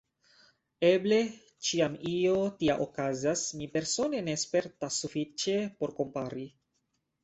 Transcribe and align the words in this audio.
Eble 0.87 1.19
ĉiam 1.67 1.99
io 2.15 2.41
tia 2.63 2.79
okazas, 2.87 3.45
mi 3.61 3.71
persone 3.79 4.27
ne 4.33 4.39
spertas 4.49 5.03
sufiĉe 5.07 5.63
por 5.81 5.99
kompari. 6.03 6.53